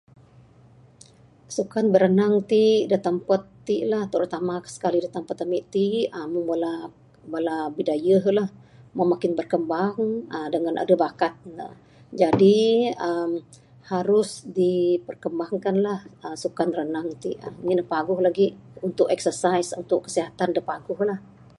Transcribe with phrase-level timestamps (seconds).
[1.55, 3.99] Sukan biranang ti da tampat ti la
[4.75, 5.85] skali da tampat ami ti
[6.33, 6.73] Meng bala
[7.33, 8.43] bala bidayuh la
[8.95, 9.97] meh makin berkembang
[10.53, 11.65] dangan adeh da bakat ne,
[12.21, 12.59] jadi
[13.09, 13.31] uhh
[13.93, 14.73] harus jadi
[15.07, 15.95] perkembangkan la
[16.43, 18.47] sukan renang ti uhh ngin ne paguh lagi
[18.87, 21.15] untuk exercise untuk kesihatan da paguh la.